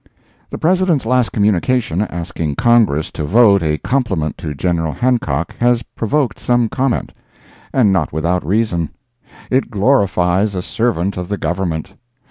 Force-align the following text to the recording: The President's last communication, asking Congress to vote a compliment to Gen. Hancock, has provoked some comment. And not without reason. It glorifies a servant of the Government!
The 0.49 0.57
President's 0.57 1.05
last 1.05 1.29
communication, 1.31 2.01
asking 2.01 2.55
Congress 2.55 3.11
to 3.11 3.23
vote 3.23 3.61
a 3.61 3.77
compliment 3.77 4.35
to 4.39 4.55
Gen. 4.55 4.77
Hancock, 4.93 5.55
has 5.59 5.83
provoked 5.83 6.39
some 6.39 6.69
comment. 6.69 7.11
And 7.71 7.93
not 7.93 8.11
without 8.11 8.43
reason. 8.43 8.89
It 9.51 9.69
glorifies 9.69 10.55
a 10.55 10.63
servant 10.63 11.17
of 11.17 11.29
the 11.29 11.37
Government! 11.37 11.93